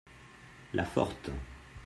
[0.73, 1.31] la forte.